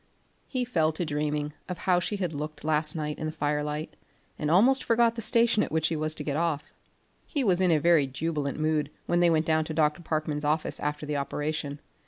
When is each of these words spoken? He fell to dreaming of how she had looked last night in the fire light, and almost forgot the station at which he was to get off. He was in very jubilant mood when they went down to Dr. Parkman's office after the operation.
He 0.47 0.65
fell 0.65 0.91
to 0.93 1.05
dreaming 1.05 1.53
of 1.69 1.77
how 1.77 1.99
she 1.99 2.15
had 2.15 2.33
looked 2.33 2.63
last 2.63 2.95
night 2.95 3.19
in 3.19 3.27
the 3.27 3.31
fire 3.31 3.61
light, 3.63 3.95
and 4.39 4.49
almost 4.49 4.83
forgot 4.83 5.13
the 5.13 5.21
station 5.21 5.61
at 5.61 5.71
which 5.71 5.89
he 5.89 5.95
was 5.95 6.15
to 6.15 6.23
get 6.23 6.35
off. 6.35 6.73
He 7.27 7.43
was 7.43 7.61
in 7.61 7.79
very 7.79 8.07
jubilant 8.07 8.59
mood 8.59 8.89
when 9.05 9.19
they 9.19 9.29
went 9.29 9.45
down 9.45 9.63
to 9.65 9.75
Dr. 9.75 10.01
Parkman's 10.01 10.41
office 10.43 10.79
after 10.79 11.05
the 11.05 11.17
operation. 11.17 11.79